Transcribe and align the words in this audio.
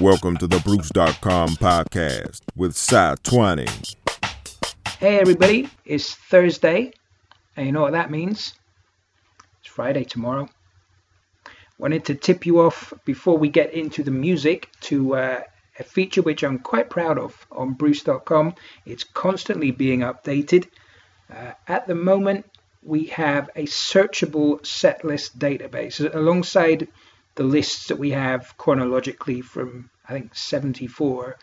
Welcome 0.00 0.36
to 0.38 0.48
the 0.48 0.58
Bruce.com 0.58 1.50
podcast 1.50 2.40
with 2.56 2.74
Cy 2.74 3.14
Twining. 3.22 3.68
Hey 4.98 5.20
everybody, 5.20 5.68
it's 5.84 6.16
Thursday, 6.16 6.92
and 7.56 7.66
you 7.66 7.72
know 7.72 7.82
what 7.82 7.92
that 7.92 8.10
means? 8.10 8.54
It's 9.60 9.68
Friday 9.68 10.02
tomorrow. 10.02 10.48
Wanted 11.78 12.06
to 12.06 12.16
tip 12.16 12.44
you 12.44 12.60
off 12.60 12.92
before 13.04 13.38
we 13.38 13.48
get 13.48 13.72
into 13.72 14.02
the 14.02 14.10
music 14.10 14.68
to 14.80 15.14
uh, 15.14 15.40
a 15.78 15.84
feature 15.84 16.22
which 16.22 16.42
I'm 16.42 16.58
quite 16.58 16.90
proud 16.90 17.16
of 17.16 17.46
on 17.52 17.74
Bruce.com. 17.74 18.56
It's 18.84 19.04
constantly 19.04 19.70
being 19.70 20.00
updated. 20.00 20.66
Uh, 21.32 21.52
at 21.68 21.86
the 21.86 21.94
moment, 21.94 22.46
we 22.82 23.04
have 23.06 23.48
a 23.54 23.66
searchable 23.66 24.60
setlist 24.62 25.38
database 25.38 26.12
alongside 26.12 26.88
the 27.34 27.44
lists 27.44 27.88
that 27.88 27.98
we 27.98 28.10
have 28.10 28.56
chronologically 28.56 29.40
from 29.40 29.90
I 30.08 30.12
think 30.12 30.34
74 30.34 31.36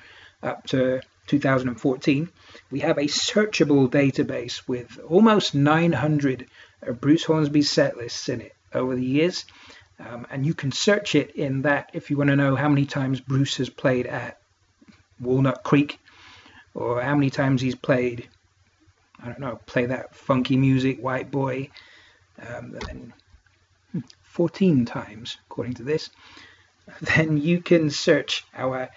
up 0.43 0.65
to 0.67 1.01
2014. 1.27 2.29
We 2.69 2.79
have 2.81 2.97
a 2.97 3.03
searchable 3.03 3.89
database 3.89 4.67
with 4.67 4.99
almost 5.07 5.55
900 5.55 6.47
of 6.81 7.01
Bruce 7.01 7.23
Hornsby's 7.23 7.69
set 7.69 7.97
lists 7.97 8.27
in 8.29 8.41
it 8.41 8.55
over 8.73 8.95
the 8.95 9.05
years. 9.05 9.45
Um, 9.99 10.25
and 10.31 10.45
you 10.45 10.53
can 10.53 10.71
search 10.71 11.15
it 11.15 11.31
in 11.31 11.61
that 11.61 11.91
if 11.93 12.09
you 12.09 12.17
want 12.17 12.31
to 12.31 12.35
know 12.35 12.55
how 12.55 12.69
many 12.69 12.85
times 12.85 13.19
Bruce 13.19 13.57
has 13.57 13.69
played 13.69 14.07
at 14.07 14.39
Walnut 15.19 15.63
Creek 15.63 15.99
or 16.73 17.01
how 17.01 17.13
many 17.13 17.29
times 17.29 17.61
he's 17.61 17.75
played, 17.75 18.27
I 19.21 19.27
don't 19.27 19.39
know, 19.39 19.59
play 19.67 19.85
that 19.87 20.15
funky 20.15 20.57
music, 20.57 20.99
White 20.99 21.29
Boy. 21.29 21.69
Um, 22.41 22.71
then 22.71 23.13
14 24.31 24.85
times, 24.85 25.37
according 25.49 25.73
to 25.73 25.83
this, 25.83 26.09
then 27.01 27.37
you 27.37 27.61
can 27.61 27.89
search 27.89 28.45
our 28.55 28.89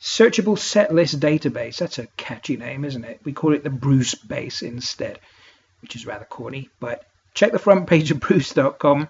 searchable 0.00 0.58
set 0.58 0.94
list 0.94 1.18
database. 1.20 1.78
That's 1.78 1.98
a 1.98 2.06
catchy 2.18 2.58
name, 2.58 2.84
isn't 2.84 3.04
it? 3.04 3.20
We 3.24 3.32
call 3.32 3.54
it 3.54 3.64
the 3.64 3.70
Bruce 3.70 4.14
base 4.14 4.60
instead, 4.60 5.18
which 5.80 5.96
is 5.96 6.06
rather 6.06 6.26
corny, 6.26 6.68
but 6.80 7.06
check 7.32 7.52
the 7.52 7.58
front 7.58 7.86
page 7.86 8.10
of 8.10 8.20
Bruce.com. 8.26 9.08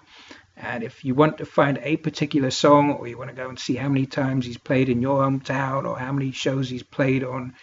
And 0.55 0.83
if 0.83 1.03
you 1.03 1.13
want 1.13 1.39
to 1.39 1.45
find 1.45 1.77
a 1.79 1.97
particular 1.97 2.51
song, 2.51 2.93
or 2.93 3.07
you 3.07 3.17
want 3.17 3.29
to 3.29 3.35
go 3.35 3.49
and 3.49 3.59
see 3.59 3.75
how 3.75 3.89
many 3.89 4.05
times 4.05 4.45
he's 4.45 4.57
played 4.57 4.87
in 4.87 5.01
your 5.01 5.19
hometown, 5.19 5.85
or 5.85 5.99
how 5.99 6.13
many 6.13 6.31
shows 6.31 6.69
he's 6.69 6.83
played 6.83 7.25
on 7.25 7.53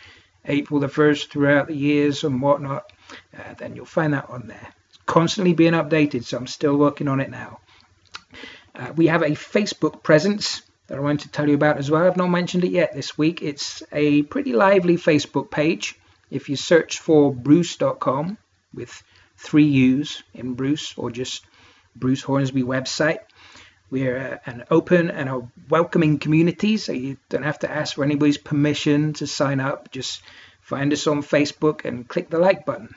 April 0.45 0.81
the 0.81 0.89
1st 0.89 1.29
throughout 1.31 1.69
the 1.69 1.77
years 1.77 2.25
and 2.25 2.43
whatnot, 2.43 2.93
uh, 3.35 3.55
then 3.55 3.75
you'll 3.75 3.87
find 3.87 4.13
that 4.13 4.29
on 4.29 4.49
there. 4.49 4.75
It's 4.91 4.99
constantly 5.07 5.55
being 5.55 5.73
updated, 5.73 6.25
so 6.25 6.37
I'm 6.37 6.47
still 6.47 6.77
working 6.77 7.09
on 7.09 7.21
it 7.21 7.31
now. 7.31 7.61
Uh, 8.75 8.93
we 8.97 9.07
have 9.09 9.23
a 9.23 9.31
Facebook 9.31 10.03
presence 10.03 10.63
that 10.87 10.99
I 10.99 11.01
want 11.01 11.21
to 11.21 11.31
tell 11.31 11.49
you 11.49 11.55
about 11.55 11.79
as 11.79 11.91
well. 11.91 12.07
I've 12.07 12.17
not 12.17 12.29
mentioned 12.29 12.65
it 12.65 12.71
yet 12.71 12.95
this 12.95 13.17
week. 13.17 13.43
It's 13.43 13.83
a 13.93 14.23
pretty 14.23 14.53
lively 14.53 14.97
Facebook 14.97 15.51
page. 15.51 15.99
If 16.31 16.49
you 16.49 16.57
search 16.57 16.99
for 16.99 17.33
bruce.com 17.35 18.39
with 18.75 19.03
three 19.37 19.67
U's 19.67 20.23
in 20.33 20.55
Bruce 20.55 20.95
or 20.97 21.11
just 21.11 21.45
Bruce 21.95 22.23
Hornsby 22.23 22.63
website, 22.63 23.19
we're 23.91 24.17
uh, 24.17 24.51
an 24.51 24.65
open 24.71 25.11
and 25.11 25.29
a 25.29 25.47
welcoming 25.69 26.19
community, 26.19 26.79
so 26.79 26.93
you 26.93 27.19
don't 27.29 27.43
have 27.43 27.59
to 27.59 27.71
ask 27.71 27.95
for 27.95 28.05
anybody's 28.05 28.39
permission 28.39 29.13
to 29.15 29.27
sign 29.27 29.61
up. 29.61 29.91
Just 29.91 30.23
find 30.63 30.95
us 30.95 31.07
on 31.07 31.23
Facebook 31.23 31.85
and 31.85 32.09
click 32.09 32.31
the 32.31 32.39
like 32.39 32.65
button. 32.65 32.95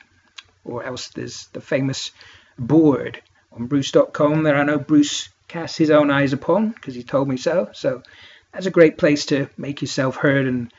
Or 0.63 0.83
else 0.85 1.09
there's 1.09 1.47
the 1.47 1.59
famous 1.59 2.11
board 2.57 3.21
on 3.51 3.67
Bruce.com. 3.67 4.43
There 4.43 4.55
are 4.55 4.63
no 4.63 4.79
Bruce 4.79 5.27
cast 5.55 5.77
his 5.77 5.89
own 5.89 6.11
eyes 6.11 6.33
upon 6.33 6.71
because 6.71 6.95
he 6.95 7.03
told 7.03 7.29
me 7.29 7.37
so. 7.37 7.69
So 7.71 8.03
that's 8.51 8.65
a 8.65 8.77
great 8.77 8.97
place 8.97 9.27
to 9.27 9.47
make 9.55 9.81
yourself 9.81 10.17
heard 10.17 10.47
and 10.47 10.69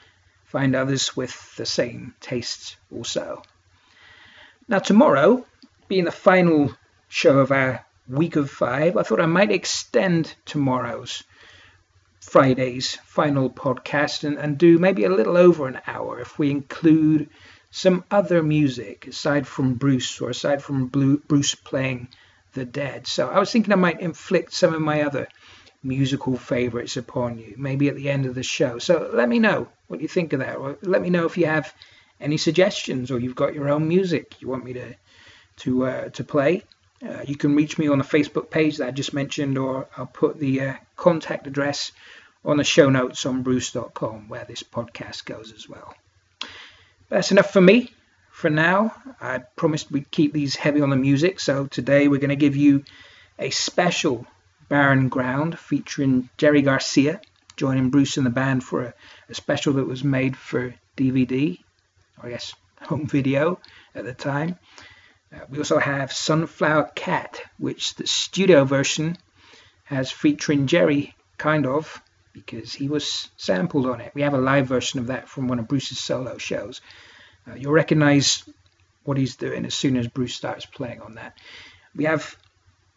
find 0.45 0.77
others 0.77 1.17
with 1.17 1.57
the 1.57 1.65
same 1.65 2.15
tastes 2.21 2.77
also. 2.95 3.43
Now, 4.69 4.81
tomorrow, 4.81 5.47
being 5.89 6.05
the 6.05 6.13
final 6.13 6.75
show 7.09 7.39
of 7.39 7.53
our 7.53 7.87
week 8.07 8.37
of 8.37 8.51
five, 8.51 8.99
I 8.99 9.03
thought 9.03 9.19
I 9.23 9.25
might 9.25 9.51
extend 9.51 10.35
tomorrow's 10.45 11.25
Friday's 12.21 12.99
final 13.07 13.49
podcast 13.49 14.25
and, 14.25 14.37
and 14.37 14.59
do 14.59 14.79
maybe 14.79 15.05
a 15.05 15.09
little 15.09 15.39
over 15.39 15.67
an 15.67 15.81
hour 15.87 16.21
if 16.21 16.39
we 16.39 16.51
include 16.51 17.31
some 17.71 18.05
other 18.11 18.43
music 18.43 19.07
aside 19.07 19.47
from 19.47 19.77
Bruce 19.77 20.21
or 20.21 20.29
aside 20.29 20.63
from 20.63 20.89
Bruce 20.89 21.55
playing 21.55 22.09
the 22.57 22.65
dead. 22.65 23.07
So 23.07 23.29
I 23.29 23.39
was 23.39 23.53
thinking 23.53 23.73
I 23.73 23.77
might 23.77 24.01
inflict 24.01 24.53
some 24.53 24.75
of 24.75 24.81
my 24.81 25.03
other 25.03 25.29
musical 25.85 26.37
favorites 26.37 26.97
upon 26.97 27.39
you, 27.39 27.55
maybe 27.57 27.89
at 27.89 27.95
the 27.95 28.11
end 28.11 28.27
of 28.27 28.35
the 28.35 28.43
show. 28.43 28.79
So 28.79 29.11
let 29.13 29.29
me 29.29 29.39
know 29.39 29.69
what 29.87 30.01
you 30.01 30.09
think 30.09 30.33
of 30.33 30.41
that. 30.41 30.57
Or 30.57 30.77
let 30.83 31.01
me 31.01 31.11
know 31.11 31.27
if 31.27 31.39
you 31.39 31.47
have 31.47 31.73
any 32.21 32.39
suggestions 32.39 33.11
or 33.11 33.21
you've 33.21 33.37
got 33.37 33.55
your 33.55 33.69
own 33.69 33.87
music 33.87 34.41
you 34.41 34.49
want 34.49 34.65
me 34.65 34.73
to 34.73 34.95
to 35.59 35.87
uh, 35.87 36.09
to 36.11 36.25
play. 36.25 36.63
Uh, 37.07 37.23
you 37.27 37.37
can 37.37 37.55
reach 37.55 37.79
me 37.79 37.89
on 37.89 37.99
the 37.99 38.05
Facebook 38.05 38.51
page 38.51 38.79
that 38.79 38.89
I 38.89 38.91
just 38.91 39.13
mentioned, 39.13 39.59
or 39.59 39.87
I'll 39.97 40.07
put 40.07 40.39
the 40.39 40.61
uh, 40.63 40.75
contact 40.97 41.47
address 41.47 41.93
on 42.43 42.57
the 42.57 42.65
show 42.65 42.89
notes 42.89 43.27
on 43.27 43.43
bruce.com 43.43 44.29
where 44.29 44.47
this 44.47 44.63
podcast 44.63 45.27
goes 45.27 45.53
as 45.53 45.69
well. 45.69 45.95
That's 47.11 47.33
enough 47.33 47.53
for 47.53 47.61
me 47.61 47.93
for 48.37 48.51
now. 48.51 48.95
I 49.19 49.39
promised 49.39 49.91
we'd 49.91 50.11
keep 50.11 50.35
these 50.35 50.57
heavy 50.57 50.83
on 50.83 50.91
the 50.91 50.97
music, 50.97 51.41
so 51.41 51.67
today 51.69 52.07
we're 52.07 52.21
going 52.21 52.29
to 52.29 52.37
give 52.37 52.55
you 52.55 52.85
a 53.39 53.49
special 53.49 54.27
Barren 54.69 55.09
Ground 55.09 55.59
featuring 55.59 56.29
Jerry 56.37 56.61
Garcia 56.61 57.23
joining 57.57 57.89
Bruce 57.89 58.19
in 58.19 58.25
the 58.25 58.31
band 58.31 58.63
for 58.63 58.83
a, 58.83 58.95
a 59.31 59.35
special 59.35 59.73
that 59.73 59.87
was 59.87 60.05
made 60.05 60.37
for 60.37 60.75
DVD, 60.99 61.59
or 62.23 62.29
I 62.29 62.33
guess 62.33 62.53
home 62.83 63.07
video 63.07 63.59
at 63.95 64.05
the 64.05 64.13
time. 64.13 64.59
Uh, 65.35 65.39
we 65.49 65.57
also 65.57 65.79
have 65.79 66.13
Sunflower 66.13 66.91
Cat, 66.95 67.41
which 67.57 67.95
the 67.95 68.07
studio 68.07 68.65
version 68.65 69.17
has 69.85 70.13
featuring 70.13 70.67
Jerry, 70.67 71.15
kind 71.39 71.65
of, 71.65 72.03
because 72.35 72.75
he 72.75 72.91
was 72.91 73.31
sampled 73.39 73.87
on 73.87 74.03
it. 74.03 74.13
We 74.15 74.21
have 74.21 74.35
a 74.35 74.39
live 74.39 74.67
version 74.67 75.01
of 75.01 75.07
that 75.07 75.27
from 75.27 75.49
one 75.49 75.59
of 75.59 75.69
Bruce's 75.69 75.99
solo 75.99 76.37
shows. 76.37 76.83
Uh, 77.49 77.55
you'll 77.55 77.73
recognize 77.73 78.45
what 79.05 79.17
he's 79.17 79.37
doing 79.37 79.65
as 79.65 79.75
soon 79.75 79.97
as 79.97 80.09
Bruce 80.09 80.35
starts 80.35 80.67
playing 80.67 81.01
on 81.01 81.15
that. 81.15 81.37
We 81.95 82.05
have 82.05 82.37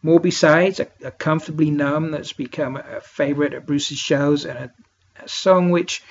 more 0.02 0.20
besides 0.20 0.80
a, 0.80 0.88
a 1.04 1.10
comfortably 1.10 1.70
numb 1.70 2.10
that's 2.10 2.32
become 2.32 2.76
a 2.76 3.00
favorite 3.00 3.54
at 3.54 3.66
Bruce's 3.66 3.98
shows 3.98 4.44
and 4.44 4.58
a, 4.58 4.72
a 5.22 5.28
song 5.28 5.70
which 5.70 6.02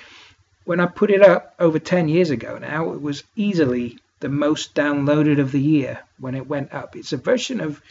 when 0.63 0.79
I 0.79 0.85
put 0.85 1.09
it 1.09 1.21
up 1.21 1.55
over 1.59 1.79
10 1.79 2.07
years 2.07 2.29
ago 2.29 2.57
now, 2.57 2.93
it 2.93 3.01
was 3.01 3.23
easily 3.35 3.97
the 4.19 4.29
most 4.29 4.75
downloaded 4.75 5.39
of 5.39 5.51
the 5.51 5.61
year 5.61 5.99
when 6.19 6.35
it 6.35 6.47
went 6.47 6.73
up. 6.73 6.95
It's 6.95 7.13
a 7.13 7.17
version 7.17 7.61
of 7.61 7.81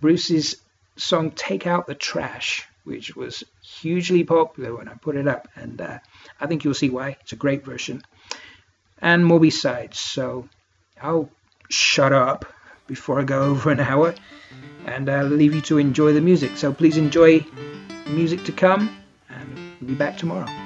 Bruce's 0.00 0.56
song 0.96 1.30
Take 1.32 1.66
Out 1.66 1.86
the 1.86 1.94
Trash, 1.94 2.66
which 2.84 3.14
was 3.14 3.44
hugely 3.62 4.24
popular 4.24 4.74
when 4.74 4.88
I 4.88 4.94
put 4.94 5.16
it 5.16 5.28
up, 5.28 5.48
and 5.56 5.80
uh, 5.80 5.98
I 6.40 6.46
think 6.46 6.64
you'll 6.64 6.74
see 6.74 6.90
why. 6.90 7.16
It's 7.20 7.32
a 7.32 7.36
great 7.36 7.64
version 7.64 8.02
and 9.02 9.26
more 9.26 9.40
besides. 9.40 9.98
So 9.98 10.48
I'll 11.00 11.28
shut 11.68 12.12
up 12.12 12.46
before 12.86 13.20
I 13.20 13.24
go 13.24 13.42
over 13.50 13.70
an 13.70 13.80
hour 13.80 14.14
and 14.86 15.10
I'll 15.10 15.26
leave 15.26 15.54
you 15.54 15.60
to 15.62 15.78
enjoy 15.78 16.12
the 16.12 16.20
music. 16.20 16.56
So 16.56 16.72
please 16.72 16.96
enjoy 16.96 17.44
music 18.08 18.44
to 18.44 18.52
come 18.52 18.96
and 19.28 19.76
we'll 19.80 19.88
be 19.90 19.94
back 19.94 20.16
tomorrow. 20.16 20.61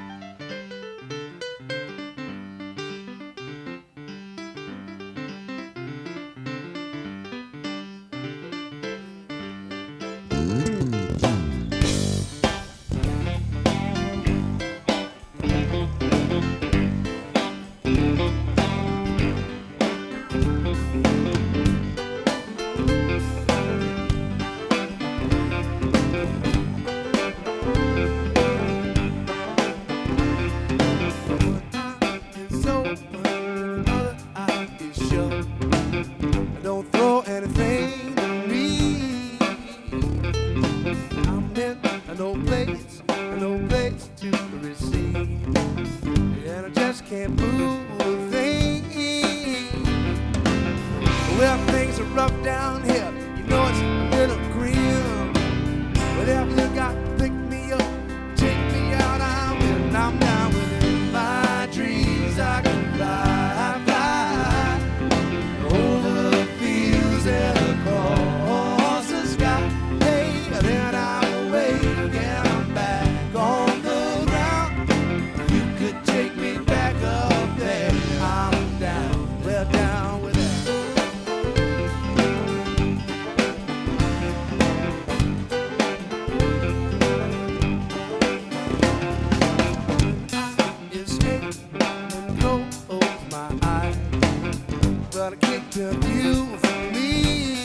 but 95.17 95.33
I 95.33 95.37
can't 95.37 95.73
tell 95.73 95.95
you 96.11 96.45
me. 96.93 97.57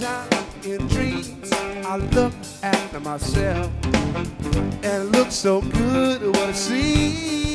Time 0.00 0.28
in 0.64 0.88
dreams, 0.88 1.52
I 1.52 1.96
look 1.96 2.32
after 2.62 2.98
myself, 2.98 3.70
and 3.84 4.84
it 4.84 5.12
looks 5.12 5.34
so 5.34 5.60
good 5.60 6.26
what 6.26 6.48
I 6.48 6.52
see. 6.52 7.54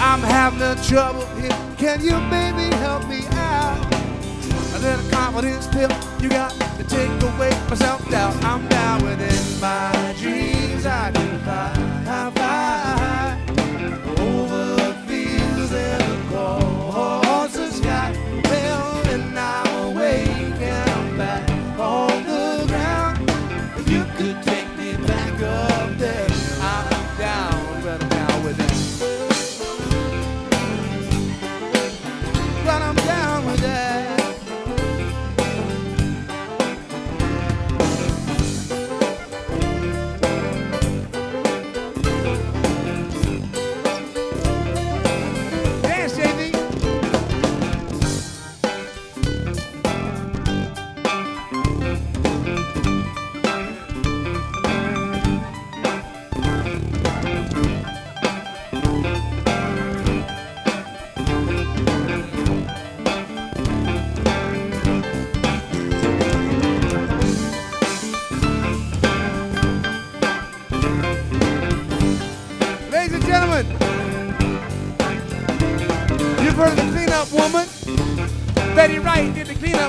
I'm 0.00 0.20
having 0.20 0.82
trouble 0.82 1.26
here. 1.36 1.50
Can 1.76 2.00
you 2.02 2.18
maybe 2.30 2.74
help 2.76 3.06
me 3.06 3.20
out? 3.32 3.78
A 4.74 4.78
little 4.78 5.10
confidence 5.10 5.66
pill 5.66 5.90
you 6.22 6.30
got 6.30 6.52
to 6.78 6.84
take 6.84 7.10
away 7.22 7.50
my 7.68 7.74
self-doubt. 7.74 8.34
I'm 8.44 8.66
down. 8.68 9.04
within 9.04 9.60
my 9.60 10.14
dreams. 10.18 10.86
I 10.86 11.10
do 11.10 11.38
find, 11.44 12.34
fly 12.34 13.39
and 16.40 16.79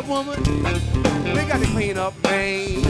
cleanup 0.01 0.07
woman. 0.07 0.43
We 1.33 1.43
got 1.45 1.59
the 1.59 1.65
cleanup 1.67 2.13
man. 2.23 2.81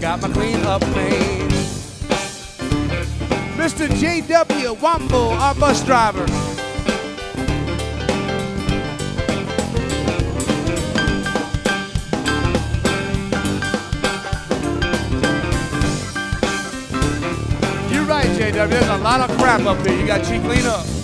Got 0.00 0.22
my 0.22 0.28
cleanup 0.28 0.80
man. 0.82 1.50
Mr. 3.56 3.88
J.W. 3.98 4.74
Wambo, 4.74 5.30
our 5.38 5.54
bus 5.54 5.84
driver. 5.84 6.26
You're 17.92 18.04
right, 18.04 18.26
JW. 18.26 18.68
There's 18.68 18.88
a 18.88 18.98
lot 18.98 19.20
of 19.20 19.36
crap 19.38 19.62
up 19.62 19.78
there. 19.84 19.98
You 19.98 20.06
got 20.06 20.24
to 20.24 20.40
clean 20.40 20.66
up. 20.66 21.03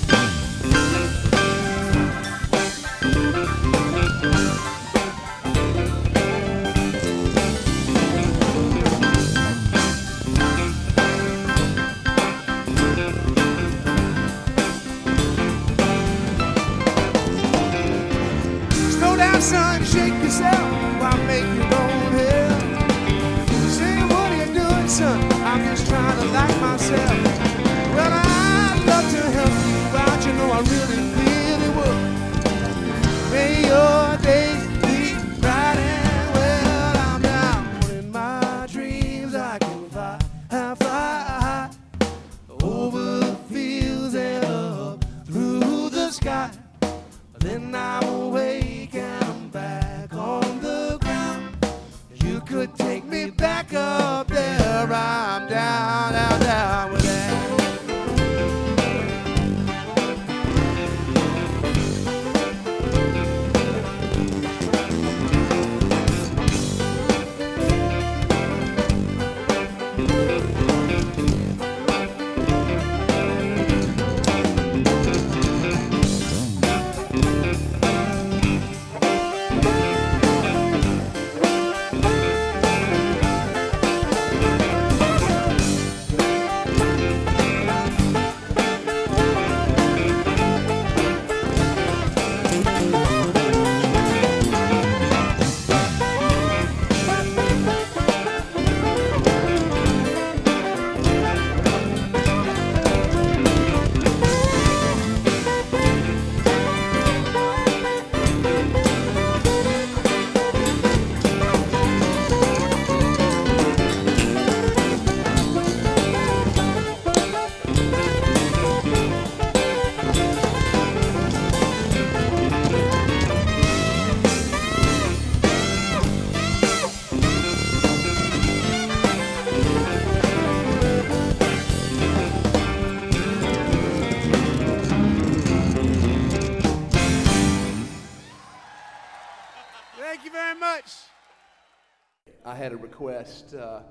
Uh, 143.20 143.82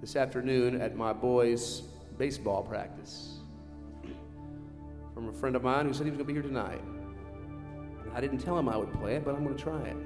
this 0.00 0.14
afternoon 0.14 0.80
at 0.80 0.96
my 0.96 1.12
boys' 1.12 1.82
baseball 2.18 2.62
practice 2.62 3.38
from 5.12 5.28
a 5.28 5.32
friend 5.32 5.56
of 5.56 5.64
mine 5.64 5.86
who 5.86 5.92
said 5.92 6.04
he 6.04 6.10
was 6.10 6.18
going 6.18 6.26
to 6.28 6.32
be 6.32 6.34
here 6.34 6.42
tonight. 6.42 6.80
I 8.14 8.20
didn't 8.20 8.38
tell 8.38 8.56
him 8.56 8.68
I 8.68 8.76
would 8.76 8.92
play 8.92 9.16
it, 9.16 9.24
but 9.24 9.34
I'm 9.34 9.42
going 9.42 9.56
to 9.56 9.62
try 9.62 9.82
it. 9.82 9.96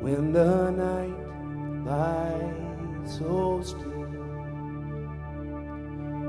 When 0.00 0.32
the 0.32 0.70
night 0.70 1.84
lies 1.84 3.18
so 3.18 3.60
still 3.62 3.98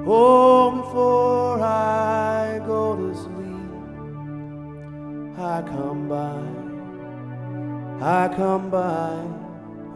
Oh, 0.05 0.71
before 0.71 1.61
I 1.61 2.59
go 2.65 2.95
to 2.95 3.15
sleep, 3.15 3.48
I 5.41 5.61
come 5.61 6.09
by, 6.09 6.43
I 8.05 8.27
come 8.35 8.69
by, 8.69 9.23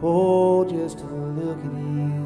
oh, 0.02 0.64
just 0.64 1.00
to 1.00 1.04
look 1.04 1.58
at 1.58 1.64
you. 1.64 2.24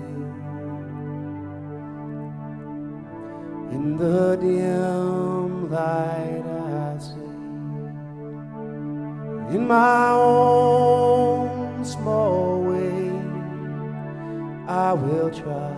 In 3.72 3.96
the 3.96 4.36
dim 4.36 5.68
light, 5.68 6.44
I 6.46 6.98
see 6.98 7.18
in 9.56 9.66
my 9.66 10.10
own 10.12 11.84
small 11.84 12.62
way. 12.62 13.10
I 14.68 14.92
will 14.92 15.30
try, 15.32 15.74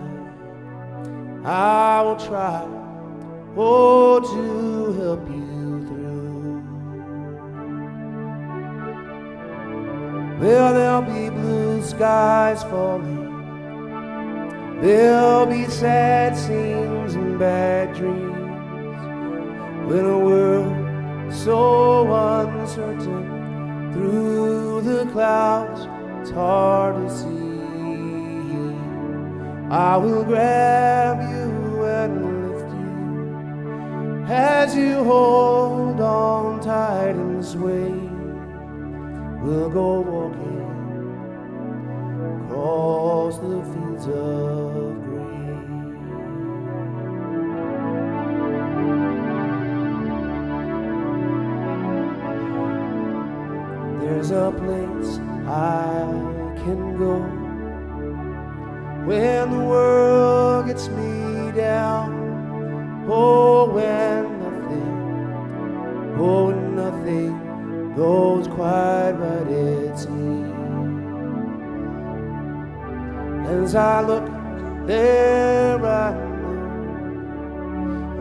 I 1.43 2.03
will 2.03 2.17
try, 2.17 2.67
oh, 3.57 4.19
to 4.19 5.01
help 5.01 5.27
you 5.27 5.50
Well, 10.41 10.73
there'll 10.73 11.03
be 11.03 11.29
blue 11.29 11.83
skies 11.83 12.63
falling, 12.63 13.29
there'll 14.81 15.45
be 15.45 15.65
sad 15.65 16.35
scenes 16.35 17.13
and 17.13 17.37
bad 17.37 17.95
dreams. 17.95 18.31
When 19.87 20.03
a 20.03 20.17
world 20.17 21.31
so 21.31 22.11
uncertain 22.11 23.93
through 23.93 24.81
the 24.81 25.05
clouds, 25.11 25.87
it's 26.21 26.31
hard 26.31 26.95
to 26.95 27.09
see. 27.15 27.51
I 29.69 29.95
will 29.97 30.23
grab 30.23 31.21
you 31.21 31.85
and 31.85 32.13
lift 32.49 32.71
you 32.79 34.25
as 34.33 34.75
you 34.75 35.03
hold 35.03 36.01
on 36.01 36.59
tight 36.61 37.15
and 37.15 37.45
sway. 37.45 38.10
We'll 39.41 39.71
go 39.71 40.01
walking 40.01 40.61
across 42.45 43.39
the 43.39 43.63
fields 43.71 44.05
of 44.05 45.03
green. 45.03 45.61
There's 53.99 54.29
a 54.29 54.51
place 54.51 55.19
I 55.47 56.05
can 56.63 56.97
go 56.99 57.19
when 59.07 59.49
the 59.49 59.57
world 59.57 60.67
gets 60.67 60.87
me 60.89 61.51
down. 61.53 63.07
Oh, 63.09 63.71
when 63.73 64.39
nothing, 64.39 66.15
oh, 66.19 66.51
nothing 66.51 67.30
goes 67.95 68.47
quite 68.47 69.11
right, 69.11 69.47
it 69.47 69.97
seems. 69.97 70.51
As 73.49 73.75
I 73.75 74.01
look 74.01 74.25
there, 74.87 75.85
I 75.85 76.13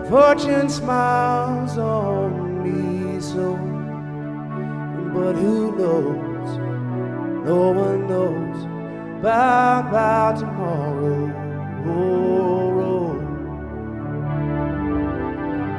fortune 0.08 0.68
smiles 0.68 1.78
on 1.78 2.62
me 2.64 3.20
so. 3.20 3.56
But 5.14 5.34
who 5.34 5.76
knows? 5.76 6.58
No 7.46 7.70
one 7.70 8.06
knows 8.08 8.64
about, 9.20 9.88
about 9.88 10.38
tomorrow. 10.38 11.40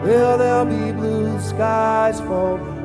Well, 0.03 0.37
there'll 0.39 0.65
be 0.65 0.91
blue 0.91 1.39
skies 1.39 2.19
falling. 2.21 2.80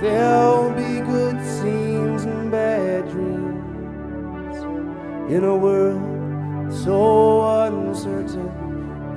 There'll 0.00 0.72
be 0.72 1.00
good 1.00 1.38
scenes 1.44 2.24
and 2.24 2.50
bad 2.50 3.10
dreams. 3.10 4.56
In 5.30 5.44
a 5.44 5.54
world 5.54 6.72
so 6.72 7.66
uncertain, 7.66 8.50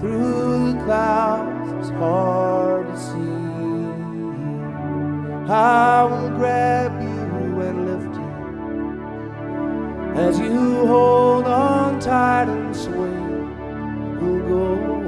through 0.02 0.74
the 0.74 0.84
clouds, 0.84 1.72
it's 1.80 1.90
hard 1.92 2.88
to 2.88 2.98
see. 3.00 3.44
I 5.50 6.04
will 6.04 6.32
grab 6.32 7.02
you 7.02 7.62
and 7.62 7.86
lift 7.88 8.16
you 8.18 8.32
as 10.20 10.38
you 10.38 10.86
hold 10.86 11.46
on 11.46 12.02
tight 12.02 12.50
and 12.50 12.76
sway. 12.76 13.22
We'll 14.20 14.42
go 14.50 14.66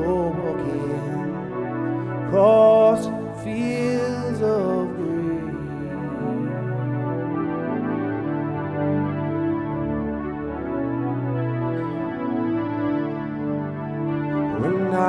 walking 0.07 1.01
across 2.27 3.07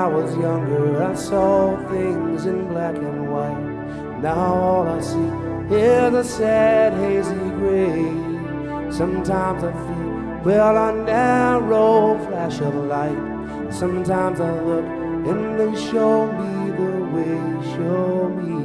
I 0.06 0.08
was 0.08 0.36
younger, 0.36 1.02
I 1.02 1.14
saw 1.16 1.76
things 1.88 2.46
in 2.46 2.68
black 2.68 2.94
and 2.94 3.28
white. 3.28 4.20
Now 4.22 4.54
all 4.54 4.86
I 4.86 5.00
see 5.00 5.74
is 5.74 6.14
a 6.14 6.22
sad, 6.22 6.92
hazy 6.92 7.34
gray. 7.58 8.04
Sometimes 8.88 9.64
I 9.64 9.72
feel, 9.72 10.42
well, 10.44 10.76
a 10.76 10.92
narrow 11.02 12.24
flash 12.28 12.60
of 12.60 12.76
light. 12.76 13.74
Sometimes 13.74 14.40
I 14.40 14.52
look 14.60 14.84
and 15.26 15.58
they 15.58 15.74
show 15.90 16.30
me 16.38 16.70
the 16.80 16.92
way, 17.14 17.38
show 17.74 18.28
me 18.28 18.55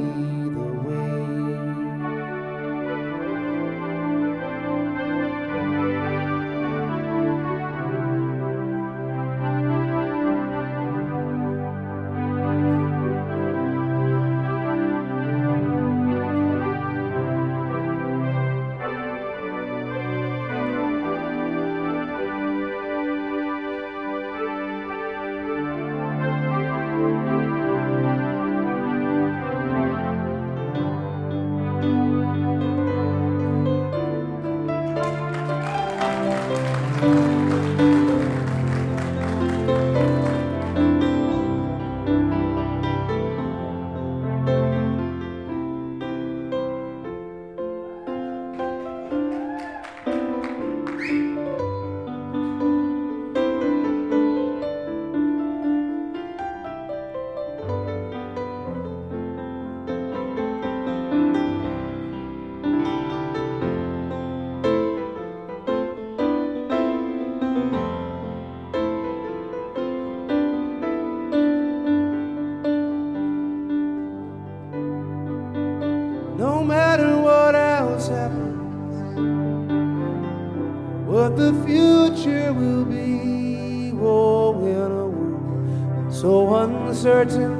so 86.22 86.54
uncertain, 86.54 87.52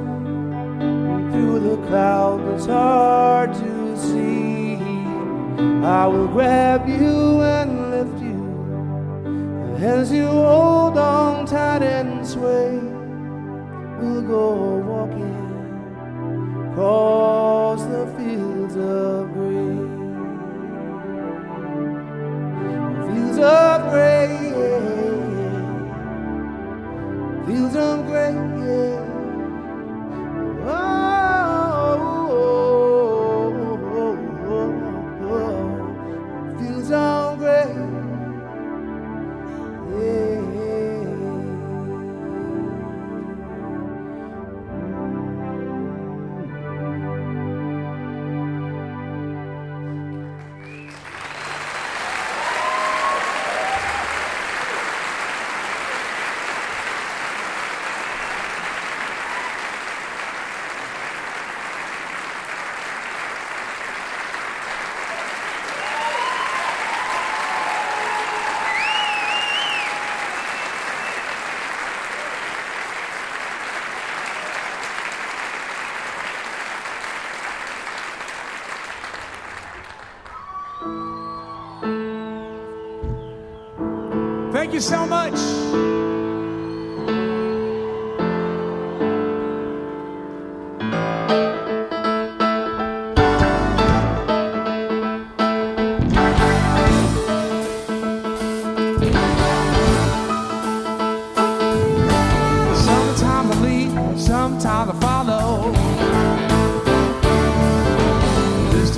through 1.33 1.59
the 1.59 1.75
clouds 1.87 2.43
it's 2.53 2.65
hard 2.65 3.53
to 3.53 3.97
see. 3.97 4.77
I 5.83 6.07
will 6.07 6.29
grab 6.29 6.87
you 6.87 7.41
and 7.41 7.91
lift 7.91 8.21
you 8.23 9.75
as 9.85 10.13
you 10.13 10.27
hold 10.27 10.97
on 10.97 11.45
tight 11.45 11.83
and 11.83 12.25
sway. 12.25 12.79
We'll 13.99 14.21
go 14.21 14.77
walking 14.77 15.49
across 16.71 17.83
the 17.83 18.05
fields 18.17 18.77
of 18.77 19.33
green. 19.33 19.89
Fields 23.07 23.39
of 23.39 23.91
gray, 23.91 24.37
fields 27.45 27.75
of 27.75 28.05
gray. 28.07 28.52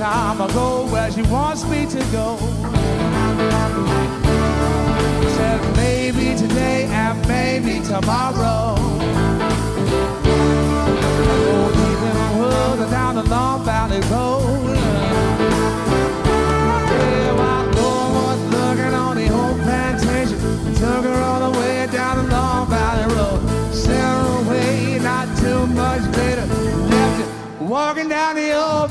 Time 0.06 0.40
I 0.40 0.48
go 0.54 0.86
where 0.92 1.12
she 1.12 1.24
wants 1.24 1.64
me 1.66 1.88
to 1.88 2.02
go. 2.18 2.38
Said 5.36 5.62
maybe 5.76 6.38
today 6.38 6.84
and 7.04 7.28
maybe 7.28 7.84
tomorrow. 7.84 8.76
Oh, 11.48 11.88
even 11.90 12.18
further 12.38 12.88
down 12.92 13.16
the 13.16 13.24
Long 13.24 13.66
Valley 13.66 14.02
Road. 14.14 14.78
Yeah, 16.92 17.32
while 17.40 18.14
one's 18.26 18.46
looking 18.56 18.94
on 19.06 19.14
the 19.18 19.28
old 19.40 19.58
plantation, 19.66 20.40
took 20.76 21.04
her 21.10 21.20
all 21.30 21.52
the 21.52 21.60
way 21.60 21.88
down 21.88 22.14
the 22.18 22.28
Long 22.32 22.70
Valley 22.70 23.08
Road. 23.16 23.42
Sent 23.74 24.06
her 24.18 24.26
away 24.44 25.00
not 25.00 25.26
too 25.40 25.66
much 25.66 26.04
left 26.92 27.20
it 27.22 27.28
walking 27.60 28.08
down 28.08 28.36
the 28.36 28.52
old 28.54 28.90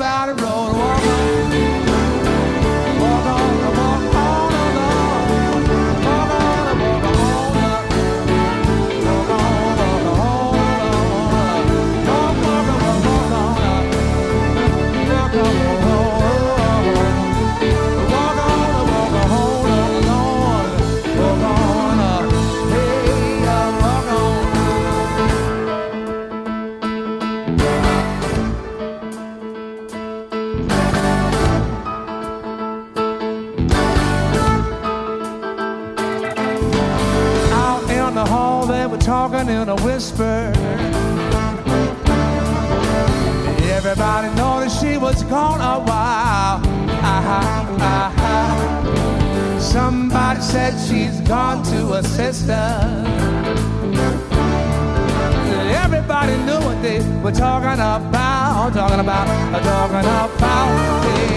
whisper. 39.94 40.52
Everybody 43.78 44.28
noticed 44.34 44.80
she 44.80 44.96
was 44.96 45.22
gone 45.24 45.60
a 45.60 45.78
while. 45.88 46.58
Somebody 49.60 50.40
said 50.40 50.72
she's 50.88 51.20
gone 51.28 51.62
to 51.70 51.92
a 51.92 52.02
sister. 52.02 52.64
Everybody 55.84 56.36
knew 56.46 56.60
what 56.66 56.82
they 56.82 56.98
were 57.22 57.30
talking 57.30 57.74
about, 57.74 58.72
talking 58.74 58.98
about, 58.98 59.26
talking 59.62 60.06
about. 60.16 60.68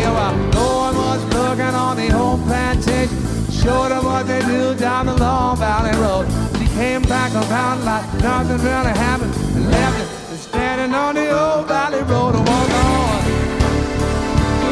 Yeah, 0.02 0.50
no 0.54 0.68
one 0.86 0.96
was 0.96 1.24
looking 1.36 1.76
on 1.86 1.96
the 1.96 2.08
whole 2.08 2.40
plantation. 2.48 3.28
Showed 3.52 3.90
them 3.90 4.04
what 4.06 4.26
they 4.26 4.42
do 4.42 4.74
down 4.76 5.06
the 5.06 5.16
Long 5.16 5.58
Valley 5.58 5.96
Road. 6.00 6.47
Came 6.78 7.02
back 7.02 7.34
around 7.34 7.84
like 7.86 8.06
nothing 8.22 8.58
really 8.64 8.92
happened 8.92 9.34
and 9.56 9.72
left 9.72 10.00
it 10.32 10.38
standing 10.38 10.94
on 10.94 11.16
the 11.16 11.28
old 11.32 11.68
valley 11.68 12.04
road. 12.04 12.36
Walk 12.36 12.50
on, 12.50 13.26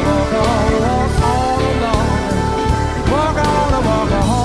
walk 0.06 0.32
on, 0.32 0.82
walk 0.86 1.20
on 1.20 1.62
along. 1.72 2.06
Walk 3.10 3.38
on, 3.44 3.84
walk 3.84 4.12
on 4.12 4.35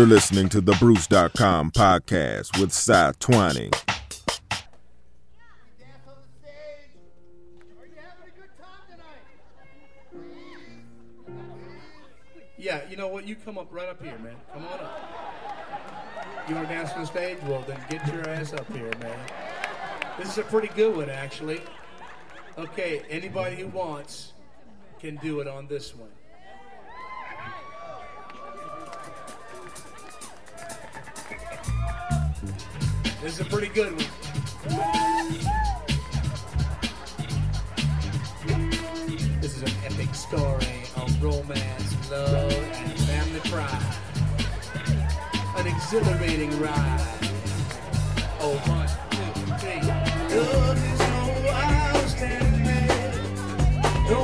You're 0.00 0.08
listening 0.08 0.48
to 0.48 0.62
the 0.62 0.72
Bruce.com 0.76 1.72
podcast 1.72 2.58
with 2.58 2.72
Cy 2.72 3.12
Twining. 3.20 3.70
Yeah, 12.56 12.80
you 12.88 12.96
know 12.96 13.08
what? 13.08 13.28
You 13.28 13.36
come 13.36 13.58
up 13.58 13.66
right 13.70 13.90
up 13.90 14.02
here, 14.02 14.16
man. 14.20 14.36
Come 14.54 14.64
on 14.64 14.80
up. 14.80 16.46
You 16.48 16.54
want 16.54 16.68
to 16.68 16.74
dance 16.74 16.92
on 16.92 17.02
the 17.02 17.06
stage? 17.06 17.36
Well, 17.42 17.62
then 17.68 17.78
get 17.90 18.06
your 18.10 18.26
ass 18.26 18.54
up 18.54 18.72
here, 18.72 18.90
man. 19.02 19.18
This 20.18 20.30
is 20.30 20.38
a 20.38 20.44
pretty 20.44 20.68
good 20.68 20.96
one, 20.96 21.10
actually. 21.10 21.60
Okay, 22.56 23.02
anybody 23.10 23.56
who 23.56 23.66
wants 23.66 24.32
can 24.98 25.16
do 25.16 25.40
it 25.40 25.46
on 25.46 25.66
this 25.66 25.94
one. 25.94 26.08
This 33.22 33.38
is 33.38 33.46
a 33.46 33.50
pretty 33.50 33.68
good 33.68 33.92
one. 33.92 34.06
This 39.42 39.56
is 39.56 39.62
an 39.62 39.72
epic 39.84 40.14
story 40.14 40.84
of 40.96 41.22
romance, 41.22 42.10
love, 42.10 42.50
and 42.50 42.98
family 43.00 43.40
pride. 43.50 43.94
An 45.58 45.66
exhilarating 45.66 46.58
ride. 46.60 47.00
Oh, 48.40 48.56
one, 48.64 48.88
two, 49.10 49.32
three. 49.58 49.82
Love 50.38 50.78
is 50.92 50.98
no 50.98 51.24
outstanding. 51.50 52.88
No 54.08 54.20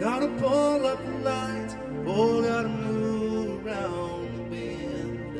Gotta 0.00 0.28
pull 0.38 0.86
up 0.86 0.98
the 1.04 1.12
lights, 1.18 1.76
oh, 2.06 2.42
gotta 2.42 2.68
move 2.70 3.66
around 3.66 4.34
the 4.34 4.42
bend. 4.44 5.34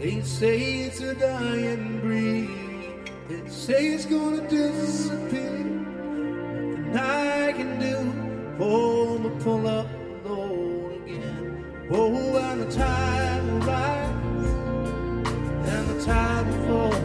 They 0.00 0.22
say 0.22 0.84
it's 0.84 1.00
a 1.00 1.14
dying 1.14 2.00
breed, 2.00 3.10
they 3.28 3.46
say 3.50 3.88
it's 3.88 4.06
gonna 4.06 4.48
disappear. 4.48 5.50
Nothing 6.94 6.96
I 6.96 7.52
can 7.52 7.78
do, 7.78 8.56
pull 8.56 9.18
the 9.18 9.30
pull 9.44 9.66
up 9.66 9.86
the 10.24 10.30
load 10.30 11.02
again. 11.02 11.88
Oh, 11.90 12.38
and 12.38 12.62
the 12.62 12.70
tide 12.74 13.42
will 13.44 13.60
rise, 13.60 14.50
and 15.74 15.84
the 15.90 16.04
tide 16.06 16.46
will 16.46 16.62
fall. 16.66 17.00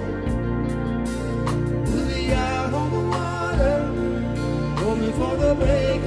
We'll 1.92 2.08
be 2.08 2.32
out 2.32 2.72
the 2.72 3.02
water, 3.16 3.78
going 4.82 5.02
before 5.08 5.36
the 5.36 5.56
break 5.56 6.01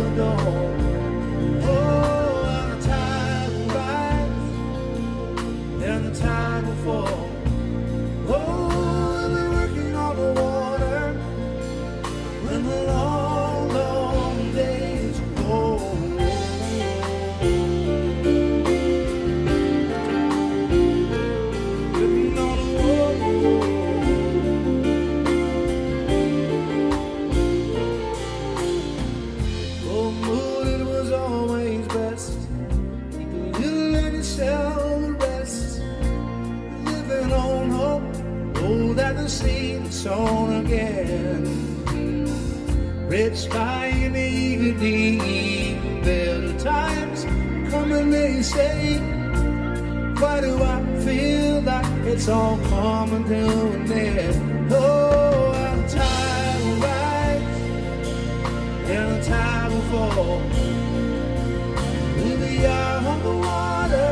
it's 52.14 52.28
all 52.28 52.56
coming 52.68 53.24
to 53.24 53.72
an 53.72 53.90
end? 53.90 54.72
Oh, 54.72 55.50
I'm 55.52 55.88
tired 55.88 56.60
of 56.60 56.82
rise 56.82 57.60
and 58.88 59.08
the 59.16 59.20
tide 59.28 59.72
will 59.72 59.82
fall. 59.90 60.38
We'll 62.16 62.38
be 62.38 62.66
out 62.66 63.04
on 63.04 63.20
the 63.20 63.36
water, 63.46 64.10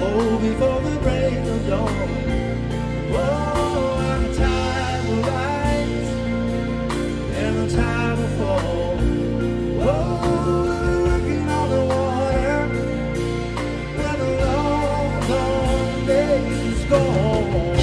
oh, 0.00 0.38
before 0.38 0.80
the 0.82 0.96
break 1.00 1.46
of 1.54 1.66
dawn. 1.66 2.08
Oh, 3.12 4.12
and 4.12 4.22
the 4.26 4.30
tide 4.36 5.02
will 5.08 5.22
rise, 5.22 6.10
and 7.42 7.54
the 7.56 7.66
tide 7.74 8.18
will 8.18 8.32
fall. 8.38 8.98
Oh, 9.80 10.20
on 11.56 11.66
the 11.70 11.82
water, 11.90 12.60
the 14.18 14.28
long, 14.44 14.74
gone. 16.88 17.73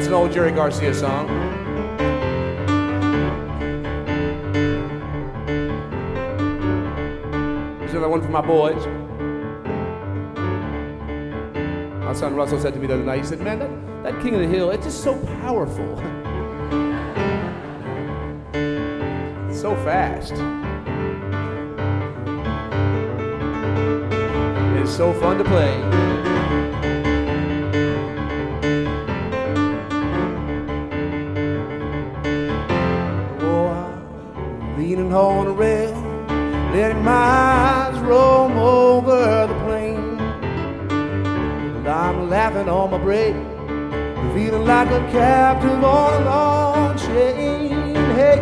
That's 0.00 0.08
an 0.08 0.14
old 0.14 0.32
Jerry 0.32 0.50
Garcia 0.50 0.94
song. 0.94 1.28
Here's 7.80 7.90
another 7.90 8.08
one 8.08 8.22
for 8.22 8.30
my 8.30 8.40
boys. 8.40 8.82
My 12.02 12.14
son 12.14 12.34
Russell 12.34 12.58
said 12.58 12.72
to 12.72 12.80
me 12.80 12.86
the 12.86 12.94
other 12.94 13.04
night, 13.04 13.18
he 13.18 13.26
said, 13.26 13.42
Man, 13.42 13.58
that, 13.58 14.14
that 14.14 14.22
King 14.22 14.36
of 14.36 14.40
the 14.40 14.46
Hill, 14.46 14.70
it's 14.70 14.86
just 14.86 15.04
so 15.04 15.18
powerful. 15.42 15.96
so 19.52 19.76
fast. 19.84 20.32
It's 24.80 24.96
so 24.96 25.12
fun 25.20 25.36
to 25.36 25.44
play. 25.44 26.29
like 44.90 45.02
a 45.02 45.12
captive 45.12 45.84
on 45.84 46.22
a 46.22 46.24
long 46.24 46.98
chain. 46.98 47.94
Hey, 48.14 48.40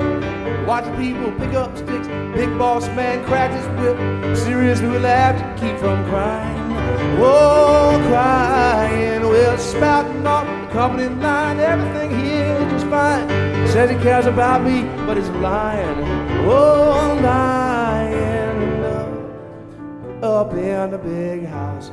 watch 0.65 0.85
people 0.97 1.31
pick 1.33 1.55
up 1.55 1.77
sticks. 1.77 2.09
Big 2.35 2.57
boss 2.59 2.87
man 2.89 3.25
cracked 3.25 3.55
his 3.55 3.67
whip. 3.79 4.37
Seriously, 4.37 4.89
we 4.89 4.99
laugh 4.99 5.37
to 5.37 5.61
keep 5.61 5.79
from 5.79 6.05
crying. 6.09 6.73
Oh, 7.21 8.03
crying. 8.09 9.23
Well, 9.23 9.59
spouting 9.59 10.27
off 10.27 10.47
the 10.47 10.73
company 10.73 11.09
line. 11.09 11.61
Everything 11.61 12.19
here 12.19 12.57
is 12.57 12.73
just 12.73 12.87
fine. 12.87 13.29
Says 13.69 13.91
he 13.91 13.97
cares 13.97 14.27
about 14.27 14.63
me, 14.63 14.83
but 15.07 15.17
he's 15.17 15.29
lying. 15.31 15.99
Oh, 16.47 17.19
lying. 17.23 18.39
Up 20.23 20.53
in 20.53 20.91
the 20.91 20.99
big 20.99 21.47
house. 21.47 21.91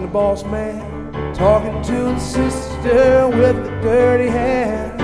Watching 0.00 0.06
the 0.06 0.12
boss 0.12 0.44
man 0.44 1.34
talking 1.34 1.82
to 1.82 1.92
the 1.92 2.18
sister 2.18 3.28
with 3.28 3.56
the 3.56 3.70
dirty 3.82 4.28
hands. 4.28 5.00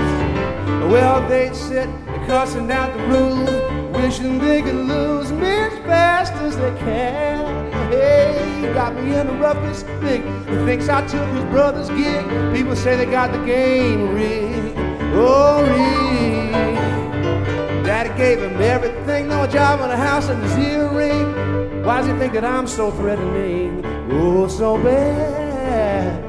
Well, 0.91 1.27
they 1.27 1.53
sit 1.53 1.89
cussing 2.25 2.71
out 2.71 2.95
the 2.95 3.03
rules, 3.07 3.49
wishing 3.95 4.39
they 4.39 4.61
could 4.61 4.75
lose 4.75 5.31
me 5.31 5.47
as 5.47 5.73
fast 5.85 6.33
as 6.33 6.57
they 6.57 6.71
can. 6.79 7.71
Hey, 7.91 8.61
he 8.61 8.73
got 8.73 8.95
me 8.95 9.15
in 9.15 9.27
the 9.27 9.33
roughest 9.33 9.85
thing. 10.01 10.23
He 10.45 10.55
thinks 10.65 10.89
I 10.89 11.05
took 11.07 11.27
his 11.29 11.43
brother's 11.45 11.89
gig. 11.89 12.25
People 12.53 12.75
say 12.75 12.95
they 12.95 13.05
got 13.05 13.31
the 13.31 13.43
game 13.45 14.13
rigged. 14.13 14.77
Oh, 15.13 15.63
rigged. 15.63 16.53
Daddy 17.85 18.09
gave 18.17 18.39
him 18.39 18.59
everything, 18.61 19.27
no 19.27 19.47
job 19.47 19.79
in 19.81 19.89
a 19.89 19.97
house 19.97 20.29
and 20.29 20.41
his 20.43 20.57
earring. 20.57 21.83
Why 21.83 22.01
does 22.01 22.07
he 22.07 22.17
think 22.17 22.33
that 22.33 22.43
I'm 22.43 22.67
so 22.67 22.91
threatening? 22.91 23.86
Oh, 24.09 24.47
so 24.47 24.77
bad. 24.81 26.23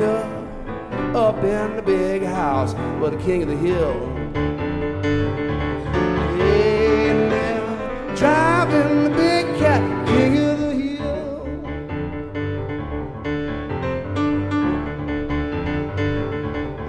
No, 0.00 0.16
up 1.14 1.36
in 1.44 1.76
the 1.76 1.82
big 1.82 2.24
house, 2.24 2.74
with 3.00 3.12
the 3.12 3.18
king 3.24 3.42
of 3.44 3.48
the 3.48 3.56
hill. 3.56 3.94
Yeah, 6.36 7.12
now, 7.28 8.16
driving 8.16 9.04
the 9.04 9.10
big 9.10 9.46
cat, 9.56 9.82
king 10.08 10.36
of 10.38 10.58
the 10.58 10.72
hill. 10.74 11.46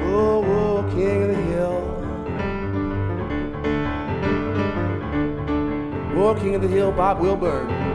Oh, 0.01 0.43
oh, 0.43 0.83
king 0.95 1.21
of 1.21 1.27
the 1.29 1.41
hill. 1.43 1.79
Oh, 6.17 6.35
king 6.41 6.55
of 6.55 6.61
the 6.63 6.67
hill, 6.67 6.91
Bob 6.91 7.19
Wilburn. 7.19 7.92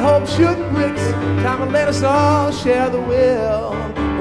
White 0.00 0.20
hope, 0.20 0.28
shooting 0.28 0.72
bricks. 0.72 1.10
Time 1.42 1.58
to 1.58 1.66
let 1.66 1.86
us 1.86 2.02
all 2.02 2.50
share 2.50 2.88
the 2.88 3.00
will. 3.00 3.72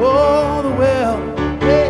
Oh, 0.02 0.62
the 0.62 0.70
will. 0.70 1.60
Hey. 1.62 1.88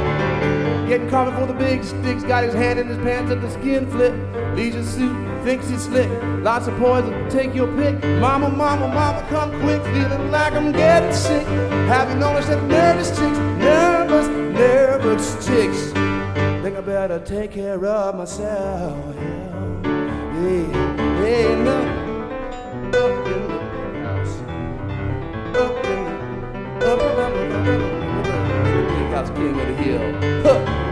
Getting 0.88 1.10
coffee 1.10 1.36
for 1.36 1.48
the 1.48 1.56
big 1.56 1.84
sticks, 1.84 2.22
got 2.24 2.44
his 2.44 2.54
hand 2.54 2.78
in 2.78 2.88
his 2.88 3.00
pants 3.00 3.32
at 3.32 3.42
the 3.42 3.50
skin 3.50 3.90
flip. 3.90 4.14
Leisure 4.56 4.84
suit, 4.84 5.44
thinks 5.44 5.68
he's 5.70 5.86
slick. 5.86 6.08
Lots 6.44 6.68
of 6.68 6.78
poison, 6.78 7.30
take 7.32 7.56
your 7.56 7.68
pick. 7.78 8.04
Mama, 8.20 8.50
mama, 8.50 8.88
mama, 8.90 9.26
come 9.28 9.50
quick, 9.62 9.82
feeling 9.86 10.30
like 10.30 10.54
I'm 10.54 10.72
getting 10.72 11.14
sick. 11.14 11.48
Have 11.88 12.10
you 12.12 12.16
noticed 12.18 12.50
that 12.50 12.64
nervous 12.66 13.10
chicks, 13.10 13.38
nervous, 13.58 14.28
nervous 14.28 15.34
chicks? 15.48 15.94
Think 16.62 16.78
I 16.78 16.82
better 16.82 17.20
take 17.22 17.54
care 17.54 17.84
of 17.84 18.16
myself. 18.16 19.16
Yeah, 19.16 19.84
yeah, 20.44 21.24
yeah, 21.24 21.64
no. 21.64 21.99
House, 29.20 29.30
king 29.32 29.60
of 29.60 29.68
the 29.68 29.74
hill. 29.84 30.14
Huh. 30.44 30.89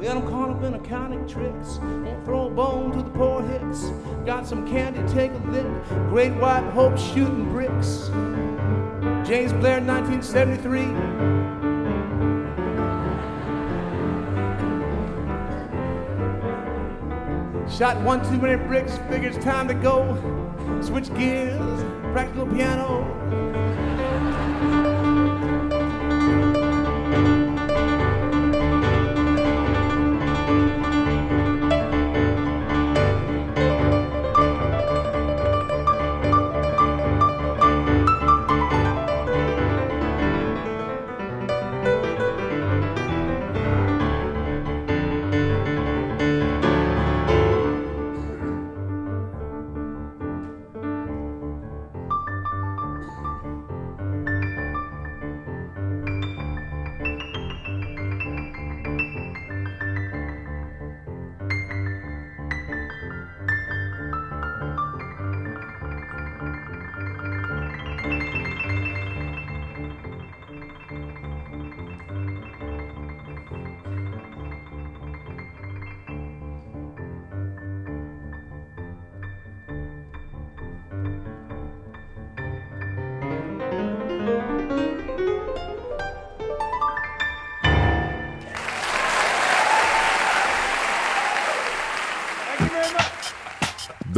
Well, 0.00 0.16
I'm 0.16 0.26
caught 0.30 0.48
up 0.48 0.62
in 0.62 0.72
accounting 0.72 1.28
tricks. 1.28 1.76
Won't 1.76 2.24
throw 2.24 2.46
a 2.46 2.50
bone 2.50 2.90
to 2.92 3.02
the 3.02 3.10
poor 3.10 3.42
hicks. 3.42 3.90
Got 4.24 4.46
some 4.46 4.66
candy, 4.66 5.06
take 5.12 5.30
a 5.30 5.36
lick. 5.50 5.66
Great 6.08 6.32
white 6.36 6.64
hope 6.70 6.96
shooting 6.96 7.52
bricks. 7.52 8.08
James 9.28 9.52
Blair, 9.52 9.82
1973. 9.82 10.84
Shot 17.70 18.00
one 18.00 18.24
too 18.24 18.38
many 18.38 18.56
bricks, 18.56 18.96
figures 19.10 19.36
time 19.44 19.68
to 19.68 19.74
go. 19.74 20.16
Switch 20.80 21.14
gears, 21.14 21.84
practical 22.14 22.46
piano, 22.46 23.04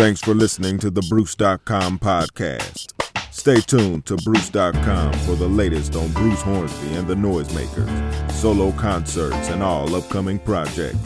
Thanks 0.03 0.21
for 0.21 0.35
listening 0.35 0.79
to 0.79 0.91
the 0.91 1.07
Bruce.com 1.09 2.01
podcast. 2.01 2.93
Stay 3.31 3.61
tuned 3.61 4.05
to 4.07 4.17
Bruce.com 4.17 5.13
for 5.21 5.37
the 5.37 5.47
latest 5.47 5.95
on 5.95 6.11
Bruce 6.11 6.43
Hornsby 6.43 6.95
and 6.95 7.07
the 7.07 7.15
Noisemakers, 7.15 8.33
solo 8.33 8.73
concerts, 8.73 9.49
and 9.51 9.63
all 9.63 9.95
upcoming 9.95 10.41
projects. 10.41 10.99